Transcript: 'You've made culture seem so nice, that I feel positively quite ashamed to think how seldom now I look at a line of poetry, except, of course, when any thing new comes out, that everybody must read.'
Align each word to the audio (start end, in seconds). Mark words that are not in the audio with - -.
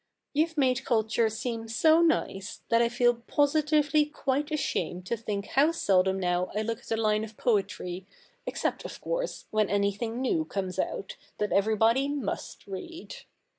'You've 0.33 0.57
made 0.57 0.83
culture 0.83 1.29
seem 1.29 1.67
so 1.67 2.01
nice, 2.01 2.61
that 2.69 2.81
I 2.81 2.89
feel 2.89 3.13
positively 3.27 4.03
quite 4.07 4.49
ashamed 4.49 5.05
to 5.05 5.15
think 5.15 5.45
how 5.49 5.71
seldom 5.71 6.19
now 6.19 6.49
I 6.55 6.63
look 6.63 6.79
at 6.79 6.89
a 6.89 6.97
line 6.99 7.23
of 7.23 7.37
poetry, 7.37 8.07
except, 8.47 8.83
of 8.83 8.99
course, 8.99 9.45
when 9.51 9.69
any 9.69 9.91
thing 9.91 10.19
new 10.19 10.43
comes 10.43 10.79
out, 10.79 11.17
that 11.37 11.51
everybody 11.51 12.07
must 12.07 12.65
read.' 12.65 13.15